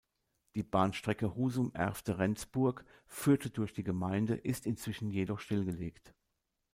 [0.55, 6.15] Die Bahnstrecke Husum–Erfde–Rendsburg führte durch die Gemeinde, ist inzwischen jedoch stillgelegt.